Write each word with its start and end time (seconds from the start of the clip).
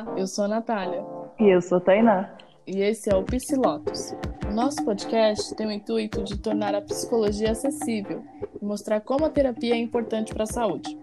Olá, 0.00 0.18
eu 0.18 0.26
sou 0.26 0.44
a 0.44 0.48
Natália. 0.48 1.04
E 1.38 1.54
eu 1.54 1.60
sou 1.60 1.76
a 1.76 1.80
Tainá. 1.80 2.38
E 2.66 2.80
esse 2.80 3.12
é 3.12 3.14
o 3.14 3.22
Psilotos. 3.22 4.12
Nosso 4.50 4.82
podcast 4.82 5.54
tem 5.56 5.66
o 5.66 5.70
intuito 5.70 6.24
de 6.24 6.38
tornar 6.38 6.74
a 6.74 6.80
psicologia 6.80 7.50
acessível 7.50 8.24
e 8.60 8.64
mostrar 8.64 9.02
como 9.02 9.26
a 9.26 9.30
terapia 9.30 9.74
é 9.74 9.76
importante 9.76 10.32
para 10.32 10.44
a 10.44 10.46
saúde. 10.46 10.98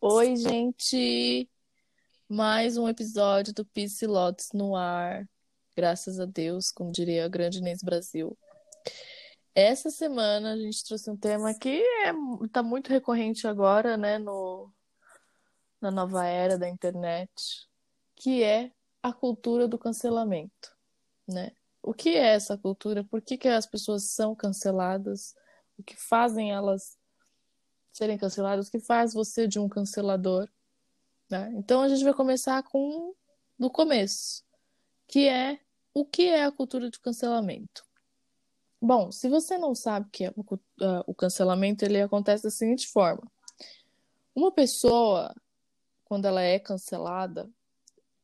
Oi, 0.00 0.36
gente! 0.36 1.50
Mais 2.28 2.76
um 2.76 2.88
episódio 2.88 3.52
do 3.52 3.64
Psilotos 3.64 4.50
no 4.54 4.76
ar. 4.76 5.28
Graças 5.76 6.20
a 6.20 6.24
Deus, 6.24 6.70
como 6.70 6.92
diria 6.92 7.24
a 7.24 7.28
grande 7.28 7.58
Inês 7.58 7.82
Brasil. 7.82 8.38
Essa 9.58 9.90
semana 9.90 10.52
a 10.52 10.56
gente 10.58 10.84
trouxe 10.84 11.10
um 11.10 11.16
tema 11.16 11.54
que 11.54 11.70
está 11.70 12.10
é, 12.10 12.48
tá 12.52 12.62
muito 12.62 12.90
recorrente 12.90 13.48
agora, 13.48 13.96
né, 13.96 14.18
no, 14.18 14.70
na 15.80 15.90
nova 15.90 16.26
era 16.26 16.58
da 16.58 16.68
internet, 16.68 17.66
que 18.14 18.42
é 18.42 18.70
a 19.02 19.14
cultura 19.14 19.66
do 19.66 19.78
cancelamento, 19.78 20.76
né? 21.26 21.52
O 21.82 21.94
que 21.94 22.10
é 22.10 22.34
essa 22.34 22.58
cultura? 22.58 23.02
Por 23.02 23.22
que, 23.22 23.38
que 23.38 23.48
as 23.48 23.64
pessoas 23.64 24.04
são 24.10 24.34
canceladas? 24.34 25.34
O 25.78 25.82
que 25.82 25.96
fazem 25.96 26.52
elas 26.52 26.98
serem 27.94 28.18
canceladas? 28.18 28.68
O 28.68 28.70
que 28.70 28.80
faz 28.80 29.14
você 29.14 29.48
de 29.48 29.58
um 29.58 29.70
cancelador? 29.70 30.50
Né? 31.30 31.50
Então 31.54 31.80
a 31.80 31.88
gente 31.88 32.04
vai 32.04 32.12
começar 32.12 32.62
com 32.64 33.14
do 33.58 33.70
começo, 33.70 34.44
que 35.08 35.26
é 35.26 35.58
o 35.94 36.04
que 36.04 36.28
é 36.28 36.44
a 36.44 36.52
cultura 36.52 36.90
do 36.90 37.00
cancelamento. 37.00 37.86
Bom, 38.86 39.10
se 39.10 39.28
você 39.28 39.58
não 39.58 39.74
sabe 39.74 40.08
que 40.12 40.26
é 40.26 40.32
o, 40.36 40.42
uh, 40.42 41.02
o 41.08 41.12
cancelamento, 41.12 41.84
ele 41.84 42.00
acontece 42.00 42.44
da 42.44 42.50
seguinte 42.50 42.86
forma: 42.86 43.20
uma 44.32 44.52
pessoa, 44.52 45.34
quando 46.04 46.26
ela 46.26 46.40
é 46.40 46.56
cancelada, 46.60 47.50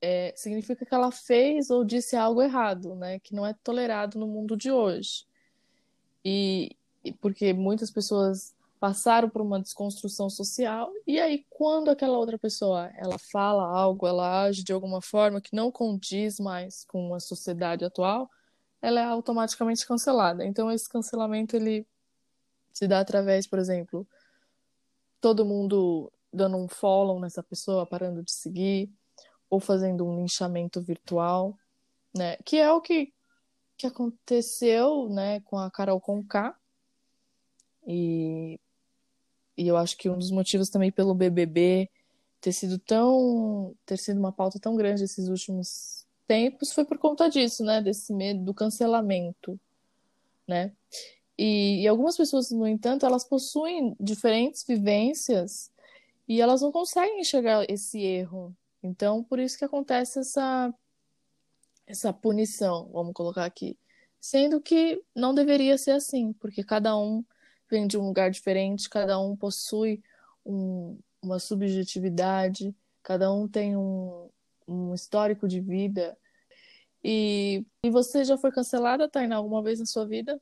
é, 0.01 0.33
significa 0.37 0.87
que 0.87 0.95
ela 0.95 1.11
fez 1.11 1.69
ou 1.69 1.85
disse 1.85 2.15
algo 2.15 2.41
errado, 2.41 2.95
né? 2.95 3.19
Que 3.19 3.35
não 3.35 3.45
é 3.45 3.53
tolerado 3.55 4.21
no 4.21 4.29
mundo 4.29 4.57
de 4.57 4.71
hoje. 4.71 5.27
E, 6.25 6.77
e 7.05 7.11
porque 7.11 7.53
muitas 7.53 7.91
pessoas 7.91 8.55
passaram 8.79 9.29
por 9.29 9.43
uma 9.43 9.61
desconstrução 9.61 10.31
social 10.31 10.93
e 11.05 11.19
aí 11.19 11.45
quando 11.51 11.91
aquela 11.91 12.17
outra 12.17 12.39
pessoa 12.39 12.89
ela 12.97 13.19
fala 13.19 13.65
algo, 13.65 14.07
ela 14.07 14.45
age 14.45 14.63
de 14.63 14.73
alguma 14.73 15.01
forma 15.01 15.41
que 15.41 15.57
não 15.57 15.73
condiz 15.73 16.39
mais 16.39 16.85
com 16.85 17.15
a 17.15 17.21
sociedade 17.21 17.85
atual, 17.85 18.31
ela 18.83 19.01
é 19.01 19.05
automaticamente 19.05 19.87
cancelada. 19.87 20.45
Então 20.45 20.71
esse 20.71 20.89
cancelamento 20.89 21.55
ele 21.57 21.87
se 22.73 22.89
dá 22.89 23.01
através, 23.01 23.47
por 23.47 23.59
exemplo, 23.59 24.07
todo 25.21 25.47
mundo 25.47 26.13
dando 26.33 26.57
um 26.57 26.67
follow 26.67 27.21
nessa 27.21 27.43
pessoa, 27.43 27.87
parando 27.87 28.23
de 28.23 28.33
seguir, 28.33 28.91
ou 29.49 29.61
fazendo 29.61 30.05
um 30.05 30.17
linchamento 30.17 30.83
virtual, 30.83 31.57
né? 32.15 32.37
Que 32.45 32.59
é 32.59 32.73
o 32.73 32.81
que, 32.81 33.13
que 33.77 33.87
aconteceu, 33.87 35.09
né, 35.09 35.41
com 35.41 35.59
a 35.59 35.71
Carol 35.71 36.01
Conká. 36.01 36.57
E, 37.87 38.59
e 39.57 39.69
eu 39.69 39.77
acho 39.77 39.97
que 39.97 40.09
um 40.09 40.19
dos 40.19 40.31
motivos 40.31 40.71
também 40.71 40.91
pelo 40.91 41.15
BBB 41.15 41.91
ter 42.41 42.53
sido 42.53 42.79
tão 42.79 43.77
ter 43.87 43.99
sido 43.99 44.19
uma 44.19 44.33
pauta 44.33 44.59
tão 44.59 44.75
grande 44.75 45.05
esses 45.05 45.29
últimos 45.29 46.02
tempos 46.27 46.73
foi 46.73 46.85
por 46.85 46.99
conta 46.99 47.29
disso, 47.29 47.65
né? 47.65 47.81
Desse 47.81 48.13
medo 48.13 48.45
do 48.45 48.55
cancelamento, 48.55 49.59
né? 50.47 50.73
E, 51.39 51.83
e, 51.83 51.89
algumas 51.89 52.17
pessoas, 52.17 52.51
no 52.51 52.67
entanto, 52.67 53.07
elas 53.07 53.25
possuem 53.25 53.97
diferentes 53.99 54.65
vivências 54.67 55.71
e 56.29 56.41
elas 56.41 56.63
não 56.63 56.71
conseguem 56.71 57.21
enxergar 57.21 57.65
esse 57.69 58.01
erro. 58.01 58.55
Então, 58.83 59.25
por 59.25 59.39
isso 59.39 59.59
que 59.59 59.65
acontece 59.65 60.19
essa 60.21 60.73
essa 61.87 62.13
punição, 62.13 62.89
vamos 62.93 63.13
colocar 63.13 63.45
aqui, 63.45 63.77
sendo 64.21 64.61
que 64.61 65.03
não 65.15 65.35
deveria 65.35 65.77
ser 65.77 65.91
assim, 65.91 66.33
porque 66.35 66.63
cada 66.65 66.97
um 66.97 67.25
vem 67.69 67.87
de 67.87 67.99
um 67.99 68.07
lugar 68.07 68.31
diferente, 68.31 68.89
cada 68.89 69.19
um 69.19 69.37
possui 69.37 70.03
um, 70.45 70.99
uma 71.21 71.39
subjetividade, 71.39 72.75
cada 73.03 73.33
um 73.33 73.49
tem 73.49 73.77
um, 73.77 74.31
um 74.73 74.95
histórico 74.95 75.47
de 75.47 75.61
vida. 75.61 76.17
E, 77.05 77.65
e 77.85 77.91
você 77.91 78.25
já 78.25 78.39
foi 78.39 78.53
cancelada, 78.53 79.09
Tainá, 79.09 79.37
alguma 79.37 79.63
vez 79.63 79.81
na 79.81 79.87
sua 79.87 80.07
vida? 80.07 80.41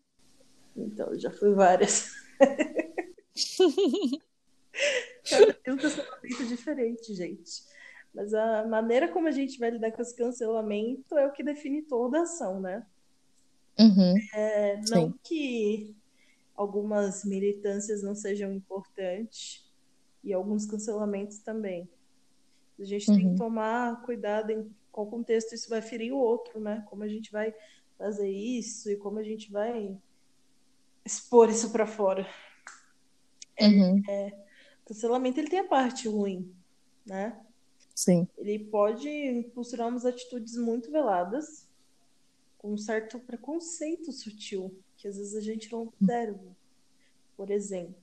Então, 0.76 1.18
já 1.18 1.30
fui 1.30 1.54
várias. 1.54 2.10
Cada 5.28 5.74
um 5.74 5.76
cancelamento 5.76 6.46
diferente, 6.46 7.14
gente. 7.14 7.62
Mas 8.14 8.34
a 8.34 8.66
maneira 8.66 9.08
como 9.08 9.28
a 9.28 9.30
gente 9.30 9.58
vai 9.58 9.70
lidar 9.70 9.92
com 9.92 10.02
esse 10.02 10.16
cancelamento 10.16 11.16
é 11.16 11.26
o 11.26 11.32
que 11.32 11.42
define 11.42 11.82
toda 11.82 12.18
a 12.18 12.22
ação, 12.22 12.60
né? 12.60 12.84
Uhum. 13.78 14.14
É, 14.34 14.76
não 14.88 15.10
Sim. 15.10 15.14
que 15.22 15.96
algumas 16.54 17.24
militâncias 17.24 18.02
não 18.02 18.14
sejam 18.14 18.52
importantes 18.52 19.64
e 20.22 20.32
alguns 20.32 20.66
cancelamentos 20.66 21.38
também. 21.38 21.88
A 22.80 22.84
gente 22.84 23.10
uhum. 23.10 23.16
tem 23.16 23.24
que 23.24 23.30
uhum. 23.32 23.36
tomar 23.36 24.02
cuidado 24.02 24.50
em 24.50 24.70
qual 24.90 25.06
contexto 25.06 25.54
isso 25.54 25.68
vai 25.68 25.82
ferir 25.82 26.12
o 26.12 26.18
outro, 26.18 26.58
né? 26.60 26.84
Como 26.88 27.02
a 27.02 27.08
gente 27.08 27.30
vai 27.30 27.54
fazer 27.98 28.30
isso 28.30 28.90
e 28.90 28.96
como 28.96 29.18
a 29.18 29.22
gente 29.22 29.52
vai 29.52 29.96
expor 31.04 31.50
isso 31.50 31.70
para 31.70 31.86
fora. 31.86 32.26
Uhum. 33.60 34.02
É, 34.08 34.32
cancelamento 34.86 35.38
ele 35.38 35.50
tem 35.50 35.60
a 35.60 35.68
parte 35.68 36.08
ruim, 36.08 36.54
né? 37.04 37.38
Sim. 37.94 38.26
Ele 38.38 38.58
pode 38.58 39.08
impulsionar 39.08 39.88
umas 39.88 40.06
atitudes 40.06 40.56
muito 40.56 40.90
veladas, 40.90 41.68
com 42.56 42.72
um 42.72 42.78
certo 42.78 43.18
preconceito 43.18 44.10
sutil, 44.12 44.74
que 44.96 45.06
às 45.06 45.16
vezes 45.16 45.34
a 45.34 45.40
gente 45.40 45.70
não 45.70 45.82
observa. 45.82 46.56
Por 47.36 47.50
exemplo, 47.50 47.94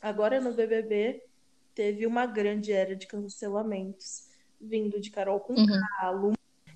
agora 0.00 0.40
no 0.40 0.52
BBB 0.52 1.22
teve 1.76 2.06
uma 2.06 2.26
grande 2.26 2.72
era 2.72 2.96
de 2.96 3.06
cancelamentos, 3.06 4.28
vindo 4.58 4.98
de 4.98 5.10
Carol 5.10 5.38
com 5.38 5.52
uhum. 5.52 5.80
Calo 6.00 6.32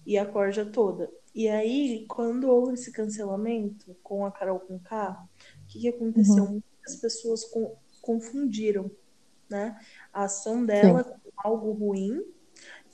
e 0.06 0.19
a 0.19 0.27
corja 0.27 0.65
toda. 0.65 1.11
E 1.34 1.49
aí, 1.49 2.05
quando 2.06 2.50
houve 2.50 2.75
esse 2.75 2.93
cancelamento 2.93 3.97
com 4.03 4.27
a 4.27 4.31
Carol 4.31 4.61
com 4.61 4.78
K, 4.78 5.27
o 5.65 5.66
que, 5.66 5.81
que 5.81 5.88
aconteceu? 5.88 6.44
Uhum. 6.44 6.62
Muitas 6.78 6.97
pessoas 7.00 7.44
com, 7.47 7.75
confundiram 8.03 8.91
né, 9.49 9.81
a 10.12 10.25
ação 10.25 10.65
dela 10.65 11.03
Sim. 11.03 11.11
com 11.11 11.49
algo 11.49 11.72
ruim, 11.72 12.22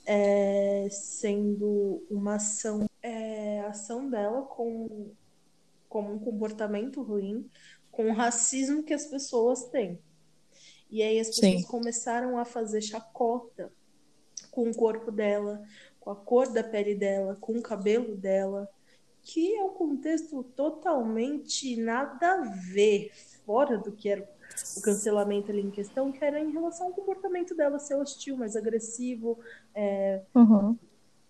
é, 0.05 0.87
sendo 0.89 2.05
uma 2.09 2.35
ação, 2.35 2.89
é, 3.01 3.59
ação 3.61 4.09
dela 4.09 4.43
com, 4.43 5.11
com 5.89 6.13
um 6.13 6.19
comportamento 6.19 7.03
ruim, 7.03 7.49
com 7.91 8.11
o 8.11 8.13
racismo 8.13 8.83
que 8.83 8.93
as 8.93 9.07
pessoas 9.07 9.65
têm. 9.65 9.99
E 10.89 11.03
aí 11.03 11.19
as 11.19 11.27
pessoas 11.27 11.61
Sim. 11.61 11.63
começaram 11.63 12.37
a 12.37 12.45
fazer 12.45 12.81
chacota 12.81 13.71
com 14.51 14.69
o 14.69 14.75
corpo 14.75 15.11
dela, 15.11 15.61
com 15.99 16.09
a 16.09 16.15
cor 16.15 16.51
da 16.51 16.63
pele 16.63 16.95
dela, 16.95 17.37
com 17.39 17.53
o 17.53 17.61
cabelo 17.61 18.15
dela, 18.15 18.69
que 19.21 19.55
é 19.55 19.63
um 19.63 19.73
contexto 19.73 20.41
totalmente 20.55 21.75
nada 21.75 22.33
a 22.33 22.41
ver, 22.71 23.11
fora 23.45 23.77
do 23.77 23.91
que 23.91 24.09
era 24.09 24.37
o 24.77 24.81
cancelamento 24.81 25.51
ali 25.51 25.61
em 25.61 25.69
questão, 25.69 26.11
que 26.11 26.23
era 26.23 26.39
em 26.39 26.51
relação 26.51 26.87
ao 26.87 26.93
comportamento 26.93 27.53
dela 27.53 27.77
ser 27.77 27.95
hostil, 27.95 28.37
mais 28.37 28.55
agressivo, 28.55 29.37
é, 29.75 30.21
uhum. 30.33 30.77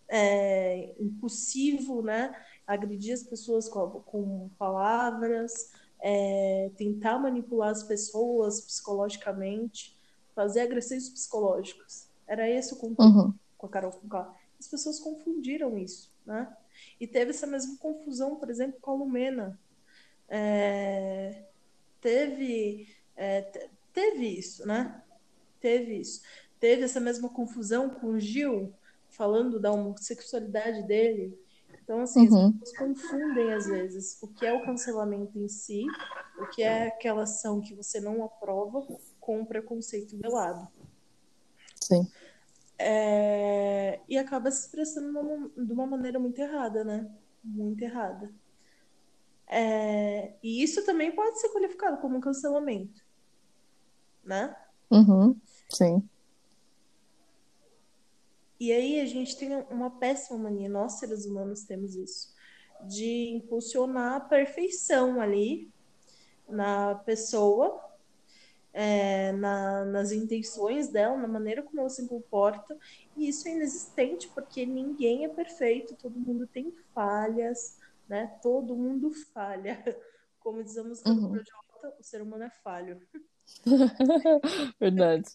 é, 0.07 0.93
impulsivo, 0.99 2.03
né? 2.03 2.35
Agredir 2.65 3.15
as 3.15 3.23
pessoas 3.23 3.67
com, 3.67 3.89
com 4.01 4.49
palavras, 4.59 5.71
é, 6.09 6.71
tentar 6.77 7.19
manipular 7.19 7.69
as 7.69 7.83
pessoas 7.83 8.61
psicologicamente, 8.61 9.93
fazer 10.33 10.61
agressões 10.61 11.09
psicológicas. 11.09 12.07
Era 12.25 12.49
esse 12.49 12.73
o 12.73 12.77
conteúdo 12.77 13.19
uhum. 13.19 13.33
com 13.57 13.67
a 13.67 13.69
Carol 13.69 13.91
Conká. 13.91 14.33
As 14.57 14.69
pessoas 14.69 15.01
confundiram 15.01 15.77
isso, 15.77 16.09
né? 16.25 16.55
E 16.97 17.05
teve 17.05 17.31
essa 17.31 17.45
mesma 17.45 17.75
confusão, 17.75 18.37
por 18.37 18.49
exemplo, 18.49 18.79
com 18.79 18.91
a 18.91 18.95
Lumena. 18.95 19.59
É, 20.29 21.43
teve, 21.99 22.87
é, 23.13 23.41
teve 23.91 24.27
isso, 24.27 24.65
né? 24.65 25.03
Teve 25.59 25.99
isso. 25.99 26.21
Teve 26.57 26.83
essa 26.83 27.01
mesma 27.01 27.27
confusão 27.27 27.89
com 27.89 28.11
o 28.11 28.19
Gil, 28.19 28.73
falando 29.09 29.59
da 29.59 29.73
homossexualidade 29.73 30.83
dele, 30.83 31.37
então, 31.87 32.01
assim, 32.01 32.27
uhum. 32.27 32.47
as 32.47 32.51
pessoas 32.51 32.77
confundem 32.77 33.53
às 33.53 33.65
vezes 33.65 34.21
o 34.21 34.27
que 34.27 34.45
é 34.45 34.51
o 34.51 34.61
cancelamento 34.65 35.39
em 35.39 35.47
si, 35.47 35.85
o 36.37 36.45
que 36.47 36.61
é 36.61 36.87
aquela 36.87 37.23
ação 37.23 37.61
que 37.61 37.73
você 37.73 38.01
não 38.01 38.25
aprova, 38.25 38.85
com 39.21 39.41
o 39.41 39.45
preconceito 39.45 40.17
velado. 40.17 40.67
Sim. 41.81 42.05
É... 42.77 44.01
E 44.05 44.17
acaba 44.17 44.51
se 44.51 44.65
expressando 44.65 45.49
de 45.55 45.71
uma 45.71 45.87
maneira 45.87 46.19
muito 46.19 46.37
errada, 46.39 46.83
né? 46.83 47.09
Muito 47.41 47.81
errada. 47.81 48.33
É... 49.47 50.33
E 50.43 50.61
isso 50.61 50.85
também 50.85 51.15
pode 51.15 51.39
ser 51.39 51.47
qualificado 51.53 52.01
como 52.01 52.17
um 52.17 52.21
cancelamento. 52.21 53.01
né? 54.25 54.53
Uhum. 54.91 55.39
Sim. 55.69 56.03
E 58.59 58.71
aí 58.71 58.99
a 58.99 59.05
gente 59.05 59.37
tem 59.37 59.53
uma 59.69 59.91
péssima 59.91 60.37
mania, 60.37 60.69
nós 60.69 60.93
seres 60.93 61.25
humanos 61.25 61.63
temos 61.63 61.95
isso, 61.95 62.33
de 62.87 63.29
impulsionar 63.29 64.15
a 64.15 64.19
perfeição 64.19 65.21
ali 65.21 65.69
na 66.47 66.95
pessoa, 66.95 67.83
é, 68.73 69.31
na, 69.33 69.85
nas 69.85 70.11
intenções 70.11 70.87
dela, 70.89 71.17
na 71.17 71.27
maneira 71.27 71.61
como 71.61 71.79
ela 71.79 71.89
se 71.89 72.07
comporta, 72.07 72.77
e 73.15 73.27
isso 73.27 73.47
é 73.47 73.51
inexistente, 73.51 74.27
porque 74.29 74.65
ninguém 74.65 75.25
é 75.25 75.29
perfeito, 75.29 75.95
todo 75.95 76.19
mundo 76.19 76.47
tem 76.47 76.73
falhas, 76.93 77.77
né? 78.07 78.37
Todo 78.41 78.75
mundo 78.75 79.11
falha. 79.33 79.83
Como 80.39 80.63
diz 80.63 80.77
a 80.77 80.83
música 80.83 81.09
uhum. 81.09 81.15
do 81.15 81.29
Projota, 81.29 81.97
o 81.99 82.03
ser 82.03 82.21
humano 82.21 82.45
é 82.45 82.49
falho. 82.63 83.01
Verdade. 84.79 85.29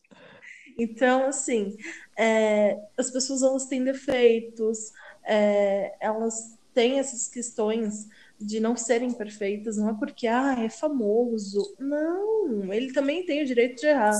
Então, 0.78 1.26
assim, 1.26 1.76
é, 2.16 2.78
as 2.96 3.10
pessoas 3.10 3.42
elas 3.42 3.66
têm 3.66 3.84
defeitos, 3.84 4.92
é, 5.24 5.94
elas 6.00 6.56
têm 6.74 6.98
essas 6.98 7.28
questões 7.28 8.08
de 8.40 8.58
não 8.58 8.76
serem 8.76 9.12
perfeitas, 9.12 9.76
não 9.76 9.90
é 9.90 9.94
porque 9.94 10.26
ah, 10.26 10.56
é 10.58 10.68
famoso. 10.68 11.74
Não, 11.78 12.72
ele 12.72 12.92
também 12.92 13.24
tem 13.24 13.42
o 13.42 13.46
direito 13.46 13.80
de 13.80 13.86
errar. 13.86 14.18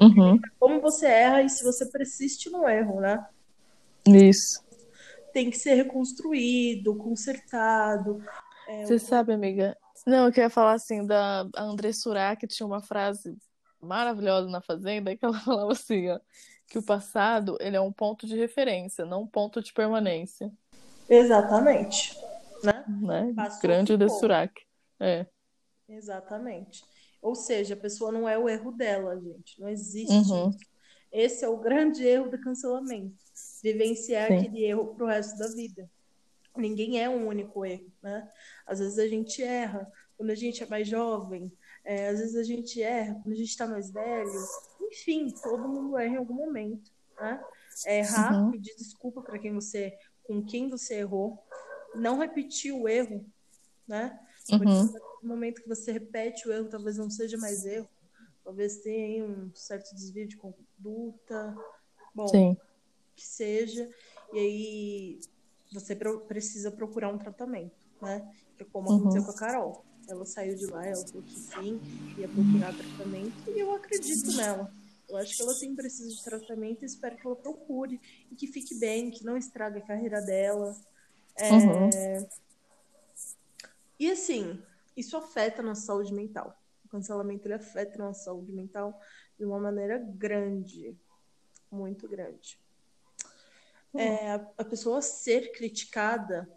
Uhum. 0.00 0.40
Como 0.58 0.80
você 0.80 1.06
erra 1.06 1.42
e 1.42 1.48
se 1.48 1.62
você 1.62 1.86
persiste 1.86 2.50
no 2.50 2.68
erro, 2.68 3.00
né? 3.00 3.26
Isso. 4.06 4.64
Tem 5.32 5.50
que 5.50 5.58
ser 5.58 5.74
reconstruído, 5.74 6.94
consertado. 6.96 8.22
É, 8.68 8.84
você 8.84 8.98
sabe, 8.98 9.32
amiga? 9.32 9.76
Não, 10.06 10.26
eu 10.26 10.32
queria 10.32 10.50
falar 10.50 10.74
assim 10.74 11.04
da 11.04 11.48
André 11.56 11.92
Surak, 11.92 12.40
que 12.40 12.46
tinha 12.46 12.66
uma 12.66 12.82
frase 12.82 13.36
maravilhosa 13.80 14.48
na 14.48 14.60
Fazenda, 14.60 15.16
que 15.16 15.24
ela 15.24 15.38
falava 15.40 15.72
assim, 15.72 16.08
ó, 16.08 16.20
que 16.66 16.78
o 16.78 16.82
passado 16.82 17.56
ele 17.60 17.76
é 17.76 17.80
um 17.80 17.92
ponto 17.92 18.26
de 18.26 18.36
referência, 18.36 19.04
não 19.04 19.22
um 19.22 19.26
ponto 19.26 19.62
de 19.62 19.72
permanência. 19.72 20.52
Exatamente. 21.08 22.16
Né? 22.62 22.84
né? 23.00 23.34
Grande 23.62 23.96
de 23.96 24.08
Surak. 24.08 24.62
É. 24.98 25.26
Exatamente. 25.88 26.84
Ou 27.22 27.34
seja, 27.34 27.74
a 27.74 27.76
pessoa 27.78 28.10
não 28.10 28.28
é 28.28 28.38
o 28.38 28.48
erro 28.48 28.72
dela, 28.72 29.20
gente. 29.20 29.60
Não 29.60 29.68
existe. 29.68 30.12
Uhum. 30.12 30.50
Esse 31.12 31.44
é 31.44 31.48
o 31.48 31.58
grande 31.58 32.04
erro 32.06 32.30
do 32.30 32.40
cancelamento. 32.40 33.16
Vivenciar 33.62 34.28
Sim. 34.28 34.38
aquele 34.38 34.64
erro 34.64 34.94
pro 34.94 35.06
resto 35.06 35.38
da 35.38 35.48
vida. 35.48 35.88
Ninguém 36.56 37.02
é 37.02 37.08
um 37.08 37.26
único 37.26 37.64
erro, 37.64 37.90
né? 38.02 38.28
Às 38.66 38.78
vezes 38.78 38.98
a 38.98 39.06
gente 39.06 39.42
erra 39.42 39.90
quando 40.16 40.30
a 40.30 40.34
gente 40.34 40.62
é 40.62 40.66
mais 40.66 40.88
jovem, 40.88 41.52
é, 41.86 42.08
às 42.08 42.18
vezes 42.18 42.34
a 42.34 42.42
gente 42.42 42.82
erra 42.82 43.14
quando 43.14 43.32
a 43.32 43.36
gente 43.36 43.48
está 43.48 43.64
mais 43.64 43.90
velho. 43.90 44.28
Enfim, 44.82 45.30
todo 45.30 45.68
mundo 45.68 45.96
erra 45.96 46.14
em 46.14 46.18
algum 46.18 46.34
momento, 46.34 46.90
né? 47.18 47.42
É 47.86 48.00
errar, 48.00 48.34
uhum. 48.34 48.50
pedir 48.50 48.74
desculpa 48.76 49.22
para 49.22 49.38
quem 49.38 49.54
você, 49.54 49.96
com 50.24 50.44
quem 50.44 50.68
você 50.68 50.96
errou, 50.96 51.40
não 51.94 52.18
repetir 52.18 52.72
o 52.72 52.88
erro, 52.88 53.24
né? 53.86 54.18
Uhum. 54.50 54.92
no 55.22 55.28
momento 55.28 55.62
que 55.62 55.68
você 55.68 55.92
repete 55.92 56.48
o 56.48 56.52
erro, 56.52 56.68
talvez 56.68 56.96
não 56.96 57.08
seja 57.08 57.36
mais 57.36 57.64
erro, 57.64 57.88
talvez 58.44 58.78
tenha 58.78 59.24
um 59.24 59.52
certo 59.54 59.94
desvio 59.94 60.26
de 60.26 60.36
conduta, 60.36 61.56
bom, 62.14 62.28
Sim. 62.28 62.56
que 63.14 63.26
seja, 63.26 63.88
e 64.32 64.38
aí 64.38 65.20
você 65.72 65.94
precisa 65.94 66.70
procurar 66.70 67.12
um 67.12 67.18
tratamento, 67.18 67.76
né? 68.02 68.28
Que 68.56 68.64
é 68.64 68.66
como 68.66 68.88
aconteceu 68.88 69.20
uhum. 69.20 69.26
com 69.26 69.32
a 69.32 69.38
Carol. 69.38 69.84
Ela 70.08 70.24
saiu 70.24 70.54
de 70.54 70.66
lá, 70.66 70.86
ela 70.86 71.04
falou 71.06 71.22
que 71.22 71.38
sim, 71.38 71.80
ia 72.16 72.28
procurar 72.28 72.72
tratamento, 72.74 73.50
e 73.50 73.58
eu 73.58 73.74
acredito 73.74 74.32
nela. 74.36 74.72
Eu 75.08 75.16
acho 75.16 75.36
que 75.36 75.42
ela 75.42 75.54
tem 75.54 75.74
preciso 75.74 76.16
de 76.16 76.24
tratamento 76.24 76.82
e 76.82 76.86
espero 76.86 77.16
que 77.16 77.26
ela 77.26 77.36
procure 77.36 78.00
e 78.30 78.34
que 78.34 78.46
fique 78.46 78.74
bem, 78.74 79.10
que 79.10 79.24
não 79.24 79.36
estrague 79.36 79.78
a 79.78 79.82
carreira 79.82 80.20
dela. 80.20 80.76
É... 81.36 81.50
Uhum. 81.52 81.90
E 83.98 84.10
assim, 84.10 84.60
isso 84.96 85.16
afeta 85.16 85.62
a 85.62 85.64
nossa 85.64 85.82
saúde 85.82 86.12
mental. 86.12 86.60
O 86.84 86.88
cancelamento 86.88 87.46
ele 87.46 87.54
afeta 87.54 87.94
a 87.94 88.06
nossa 88.06 88.24
saúde 88.24 88.52
mental 88.52 89.00
de 89.38 89.44
uma 89.44 89.60
maneira 89.60 89.98
grande, 89.98 90.96
muito 91.70 92.08
grande. 92.08 92.58
Uhum. 93.92 94.00
É, 94.00 94.30
a, 94.32 94.50
a 94.58 94.64
pessoa 94.64 95.00
ser 95.00 95.52
criticada 95.52 96.48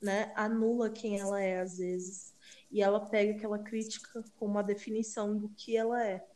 né, 0.00 0.32
anula 0.34 0.90
quem 0.90 1.20
ela 1.20 1.40
é 1.40 1.60
às 1.60 1.78
vezes 1.78 2.34
e 2.72 2.80
ela 2.80 2.98
pega 2.98 3.36
aquela 3.36 3.58
crítica 3.58 4.24
como 4.38 4.52
uma 4.52 4.62
definição 4.62 5.36
do 5.36 5.50
que 5.50 5.76
ela 5.76 6.04
é. 6.04 6.26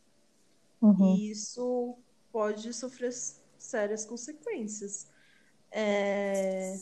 Uhum. 0.79 1.15
E 1.15 1.31
isso 1.31 1.97
pode 2.31 2.71
sofrer 2.73 3.11
sérias 3.57 4.05
consequências. 4.05 5.07
É... 5.71 6.75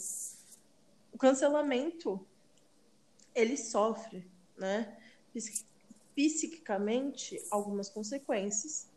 O 1.13 1.17
cancelamento 1.17 2.27
ele 3.33 3.57
sofre, 3.57 4.29
né, 4.57 4.97
psiquicamente 6.13 7.41
algumas 7.49 7.89
consequências, 7.89 8.89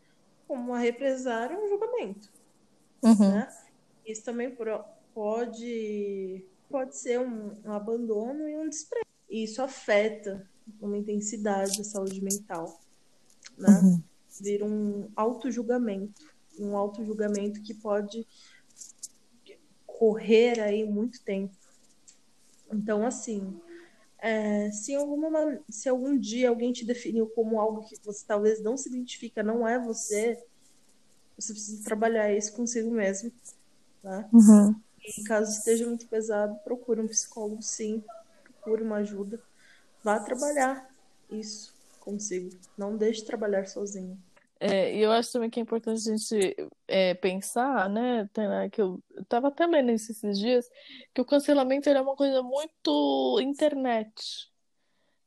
como 0.47 0.71
uma 0.71 0.79
represária 0.79 1.53
e 1.53 1.57
um 1.57 1.69
julgamento. 1.69 2.29
Uhum. 3.01 3.31
Né? 3.31 3.57
Isso 4.05 4.23
também 4.23 4.53
pode 4.53 6.45
pode 6.69 6.95
ser 6.95 7.19
um, 7.19 7.53
um 7.65 7.73
abandono 7.73 8.47
e 8.47 8.57
um 8.57 8.69
desprezo. 8.69 9.05
E 9.29 9.43
isso 9.43 9.61
afeta 9.61 10.48
uma 10.79 10.97
intensidade 10.97 11.81
a 11.81 11.83
saúde 11.83 12.21
mental, 12.21 12.79
né? 13.57 13.81
Uhum. 13.83 14.03
Vira 14.41 14.65
um 14.65 15.09
auto-julgamento, 15.15 16.21
um 16.59 16.75
auto-julgamento 16.77 17.61
que 17.61 17.73
pode 17.73 18.25
correr 19.85 20.59
aí 20.61 20.85
muito 20.85 21.21
tempo. 21.23 21.53
Então, 22.71 23.05
assim, 23.05 23.59
é, 24.19 24.69
se, 24.71 24.93
alguma, 24.95 25.59
se 25.69 25.89
algum 25.89 26.17
dia 26.17 26.49
alguém 26.49 26.71
te 26.71 26.85
definiu 26.85 27.27
como 27.27 27.59
algo 27.59 27.87
que 27.87 27.95
você 28.03 28.23
talvez 28.25 28.61
não 28.61 28.77
se 28.77 28.89
identifica, 28.89 29.41
não 29.41 29.67
é 29.67 29.79
você, 29.79 30.41
você 31.37 31.53
precisa 31.53 31.83
trabalhar 31.83 32.33
isso 32.33 32.53
consigo 32.53 32.91
mesmo. 32.91 33.31
Né? 34.03 34.29
Uhum. 34.31 34.75
E 35.03 35.23
caso 35.23 35.51
esteja 35.51 35.87
muito 35.87 36.07
pesado, 36.07 36.55
procure 36.63 37.01
um 37.01 37.07
psicólogo, 37.07 37.61
sim, 37.61 38.03
procure 38.43 38.83
uma 38.83 38.97
ajuda. 38.97 39.41
Vá 40.03 40.19
trabalhar 40.19 40.89
isso 41.29 41.73
consigo. 41.99 42.49
Não 42.77 42.97
deixe 42.97 43.21
de 43.21 43.27
trabalhar 43.27 43.67
sozinho. 43.67 44.17
É, 44.59 44.93
e 44.93 45.01
eu 45.01 45.11
acho 45.11 45.31
também 45.31 45.49
que 45.49 45.59
é 45.59 45.63
importante 45.63 46.09
a 46.09 46.11
gente 46.11 46.55
é, 46.85 47.13
pensar, 47.13 47.89
né, 47.89 48.29
que 48.69 48.81
eu 48.81 49.01
estava 49.17 49.47
até 49.47 49.65
lendo 49.65 49.89
esses 49.89 50.37
dias, 50.37 50.69
que 51.13 51.21
o 51.21 51.25
cancelamento 51.25 51.87
é 51.87 52.01
uma 52.01 52.15
coisa 52.15 52.43
muito 52.43 53.39
internet, 53.41 54.51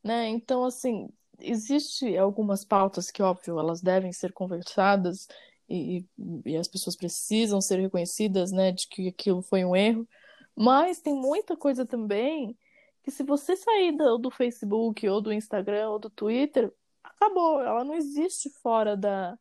né? 0.03 0.27
Então, 0.27 0.63
assim, 0.63 1.09
existe 1.39 2.15
algumas 2.15 2.63
pautas 2.63 3.09
que, 3.09 3.23
óbvio, 3.23 3.59
elas 3.59 3.81
devem 3.81 4.13
ser 4.13 4.31
conversadas 4.33 5.27
e, 5.67 6.05
e 6.45 6.55
as 6.55 6.67
pessoas 6.67 6.95
precisam 6.95 7.59
ser 7.59 7.79
reconhecidas, 7.79 8.51
né, 8.51 8.71
de 8.71 8.87
que 8.87 9.07
aquilo 9.07 9.41
foi 9.41 9.65
um 9.65 9.75
erro, 9.75 10.07
mas 10.55 11.01
tem 11.01 11.15
muita 11.15 11.57
coisa 11.57 11.87
também 11.87 12.55
que 13.03 13.11
se 13.11 13.21
você 13.21 13.55
sair 13.55 13.91
do, 13.91 14.17
do 14.17 14.31
Facebook 14.31 15.07
ou 15.07 15.21
do 15.21 15.33
Instagram 15.33 15.89
ou 15.89 15.99
do 15.99 16.09
Twitter, 16.09 16.71
acabou, 17.03 17.61
ela 17.61 17.83
não 17.83 17.93
existe 17.93 18.49
fora 18.49 18.95
da, 18.95 19.37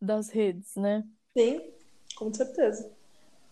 das 0.00 0.30
redes, 0.30 0.74
né? 0.74 1.04
Sim, 1.36 1.60
com 2.16 2.32
certeza. 2.32 2.90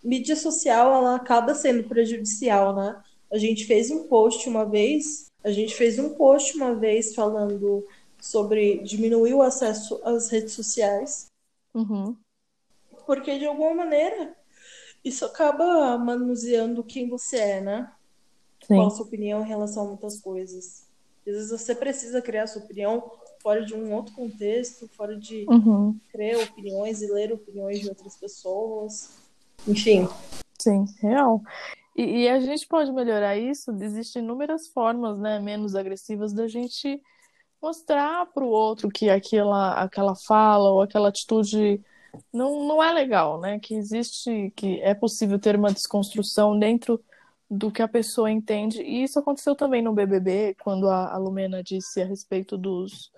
Mídia 0.02 0.34
social, 0.34 0.94
ela 0.94 1.16
acaba 1.16 1.54
sendo 1.54 1.84
prejudicial, 1.84 2.74
né? 2.74 3.02
A 3.30 3.36
gente 3.36 3.66
fez 3.66 3.90
um 3.90 4.08
post 4.08 4.48
uma 4.48 4.64
vez, 4.64 5.26
a 5.44 5.50
gente 5.50 5.74
fez 5.74 5.98
um 5.98 6.14
post 6.14 6.56
uma 6.56 6.74
vez 6.74 7.14
falando 7.14 7.86
sobre 8.18 8.78
diminuir 8.78 9.34
o 9.34 9.42
acesso 9.42 10.00
às 10.02 10.28
redes 10.30 10.54
sociais. 10.54 11.26
Uhum. 11.74 12.16
Porque, 13.06 13.38
de 13.38 13.46
alguma 13.46 13.74
maneira, 13.74 14.34
isso 15.04 15.24
acaba 15.24 15.96
manuseando 15.98 16.82
quem 16.82 17.08
você 17.08 17.36
é, 17.36 17.60
né? 17.60 17.92
Sim. 18.70 18.76
Qual 18.76 18.86
a 18.86 18.90
sua 18.90 19.06
opinião 19.06 19.42
em 19.42 19.48
relação 19.48 19.82
a 19.84 19.88
muitas 19.88 20.20
coisas. 20.20 20.86
Às 21.26 21.34
vezes 21.34 21.50
você 21.50 21.74
precisa 21.74 22.22
criar 22.22 22.46
sua 22.46 22.62
opinião 22.62 23.10
fora 23.42 23.64
de 23.64 23.74
um 23.74 23.92
outro 23.92 24.14
contexto, 24.14 24.88
fora 24.96 25.16
de 25.16 25.44
uhum. 25.48 25.98
criar 26.12 26.38
opiniões 26.38 27.02
e 27.02 27.12
ler 27.12 27.32
opiniões 27.32 27.80
de 27.80 27.88
outras 27.88 28.16
pessoas. 28.16 29.10
Enfim. 29.66 30.08
Sim, 30.56 30.84
real. 31.00 31.42
E, 31.96 32.22
e, 32.22 32.28
a 32.28 32.38
gente 32.38 32.66
pode 32.66 32.92
melhorar 32.92 33.36
isso. 33.36 33.72
Existem 33.80 34.22
inúmeras 34.22 34.68
formas, 34.68 35.18
né, 35.18 35.40
menos 35.40 35.74
agressivas 35.74 36.32
da 36.32 36.46
gente 36.46 37.02
mostrar 37.60 38.26
para 38.26 38.44
o 38.44 38.48
outro 38.48 38.88
que 38.88 39.10
aquela, 39.10 39.74
aquela 39.74 40.14
fala 40.14 40.70
ou 40.70 40.80
aquela 40.80 41.08
atitude 41.08 41.82
não, 42.32 42.66
não 42.66 42.82
é 42.82 42.92
legal, 42.92 43.40
né? 43.40 43.58
Que 43.58 43.74
existe, 43.74 44.52
que 44.56 44.80
é 44.80 44.94
possível 44.94 45.38
ter 45.38 45.56
uma 45.56 45.72
desconstrução 45.72 46.58
dentro 46.58 47.02
do 47.50 47.70
que 47.70 47.82
a 47.82 47.88
pessoa 47.88 48.30
entende. 48.30 48.80
E 48.82 49.02
isso 49.02 49.18
aconteceu 49.18 49.56
também 49.56 49.82
no 49.82 49.92
BBB, 49.92 50.54
quando 50.62 50.88
a, 50.88 51.12
a 51.12 51.18
Lumena 51.18 51.62
disse 51.62 52.00
a 52.00 52.06
respeito 52.06 52.56
dos 52.56 53.10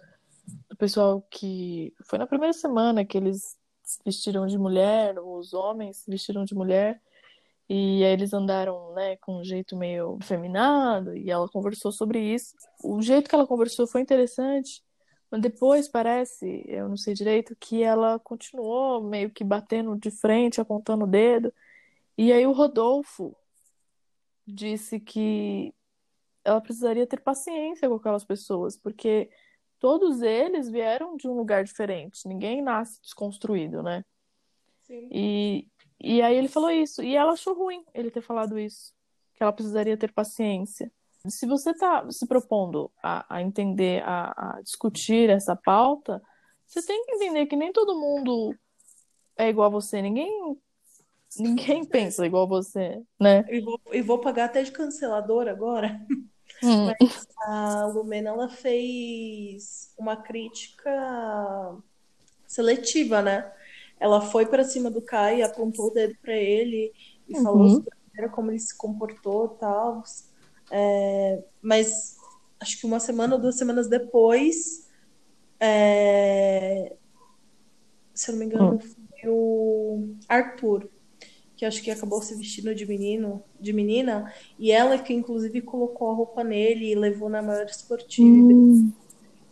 pessoal 0.82 1.24
que 1.30 1.94
foi 2.02 2.18
na 2.18 2.26
primeira 2.26 2.52
semana 2.52 3.04
que 3.04 3.16
eles 3.16 3.56
se 3.84 4.00
vestiram 4.04 4.48
de 4.48 4.58
mulher, 4.58 5.16
os 5.20 5.54
homens 5.54 5.98
se 5.98 6.10
vestiram 6.10 6.44
de 6.44 6.56
mulher. 6.56 7.00
E 7.68 8.04
aí 8.04 8.12
eles 8.12 8.32
andaram, 8.34 8.92
né, 8.92 9.16
com 9.18 9.38
um 9.38 9.44
jeito 9.44 9.76
meio 9.76 10.18
feminado, 10.22 11.16
e 11.16 11.30
ela 11.30 11.48
conversou 11.48 11.92
sobre 11.92 12.18
isso. 12.18 12.56
O 12.82 13.00
jeito 13.00 13.28
que 13.28 13.34
ela 13.34 13.46
conversou 13.46 13.86
foi 13.86 14.00
interessante, 14.00 14.82
mas 15.30 15.40
depois 15.40 15.88
parece, 15.88 16.64
eu 16.66 16.88
não 16.88 16.96
sei 16.96 17.14
direito, 17.14 17.56
que 17.60 17.80
ela 17.84 18.18
continuou 18.18 19.00
meio 19.00 19.30
que 19.30 19.44
batendo 19.44 19.96
de 19.96 20.10
frente, 20.10 20.60
apontando 20.60 21.04
o 21.04 21.08
dedo. 21.08 21.54
E 22.18 22.32
aí 22.32 22.44
o 22.44 22.52
Rodolfo 22.52 23.36
disse 24.46 24.99
que 25.00 25.75
ela 26.44 26.61
precisaria 26.61 27.06
ter 27.06 27.20
paciência 27.20 27.88
com 27.88 27.94
aquelas 27.94 28.25
pessoas, 28.25 28.76
porque 28.76 29.30
todos 29.78 30.22
eles 30.22 30.68
vieram 30.68 31.16
de 31.16 31.28
um 31.28 31.37
lugar 31.37 31.64
diferente. 31.64 32.26
Ninguém 32.28 32.62
nasce 32.62 33.00
desconstruído, 33.00 33.82
né? 33.82 34.04
Sim. 34.82 35.08
E, 35.11 35.68
e 36.00 36.22
aí 36.22 36.37
ele 36.37 36.49
falou 36.49 36.70
isso. 36.70 37.02
E 37.02 37.16
ela 37.16 37.32
achou 37.32 37.54
ruim 37.54 37.84
ele 37.94 38.11
ter 38.11 38.20
falado 38.20 38.58
isso. 38.58 38.92
Que 39.34 39.42
ela 39.42 39.52
precisaria 39.52 39.96
ter 39.96 40.12
paciência. 40.12 40.90
Se 41.28 41.46
você 41.46 41.70
está 41.70 42.08
se 42.11 42.26
propondo 42.26 42.90
a, 43.02 43.37
a 43.37 43.42
entender, 43.42 44.02
a, 44.04 44.32
a, 44.37 44.61
discutir 44.61 45.30
essa 45.30 45.54
pauta, 45.54 46.20
você 46.66 46.84
tem 46.84 47.04
que 47.04 47.12
entender 47.12 47.46
que 47.46 47.56
nem 47.56 47.72
todo 47.72 47.99
mundo 47.99 48.56
é 49.37 49.49
igual 49.49 49.66
a 49.66 49.70
você. 49.70 50.02
Ninguém, 50.02 50.56
ninguém 51.38 51.84
pensa 51.86 52.26
igual 52.26 52.48
você, 52.48 53.02
né? 53.20 53.44
E 53.48 53.60
vou, 53.60 53.80
e 53.92 54.02
vou 54.02 54.18
pagar 54.18 54.46
até 54.46 54.62
de 54.62 54.72
canceladora 54.72 55.50
agora. 55.50 56.00
Hum. 56.62 56.86
Mas 56.86 57.26
a 57.46 57.86
Lumena, 57.86 58.30
ela 58.30 58.48
fez 58.48 59.92
uma 59.98 60.16
crítica 60.16 60.90
seletiva, 62.46 63.20
né? 63.20 63.52
ela 64.02 64.20
foi 64.20 64.44
para 64.44 64.64
cima 64.64 64.90
do 64.90 65.00
Kai, 65.00 65.42
apontou 65.42 65.86
o 65.86 65.90
dedo 65.90 66.16
para 66.20 66.36
ele 66.36 66.92
e 67.28 67.36
uhum. 67.36 67.42
falou 67.44 67.68
sobre 67.68 67.90
a 67.92 68.08
maneira 68.08 68.34
como 68.34 68.50
ele 68.50 68.58
se 68.58 68.76
comportou 68.76 69.50
tal. 69.50 70.02
É, 70.68 71.44
mas 71.62 72.16
acho 72.58 72.80
que 72.80 72.84
uma 72.84 72.98
semana 72.98 73.36
ou 73.36 73.40
duas 73.40 73.56
semanas 73.56 73.86
depois, 73.86 74.88
é, 75.60 76.96
se 78.12 78.28
eu 78.28 78.32
não 78.32 78.40
me 78.40 78.46
engano, 78.46 78.72
uhum. 78.72 78.80
foi 78.80 79.30
o 79.30 80.16
Arthur, 80.28 80.90
que 81.62 81.66
acho 81.66 81.81
que 81.81 81.92
acabou 81.92 82.21
se 82.21 82.35
vestindo 82.35 82.75
de 82.75 82.85
menino, 82.85 83.40
de 83.61 83.73
menina, 83.73 84.33
e 84.59 84.73
ela 84.73 84.99
que 84.99 85.14
inclusive 85.14 85.62
colocou 85.62 86.11
a 86.11 86.14
roupa 86.14 86.42
nele 86.42 86.90
e 86.90 86.95
levou 86.97 87.28
na 87.28 87.40
maior 87.40 87.66
esportiva. 87.66 88.28
Uhum. 88.28 88.92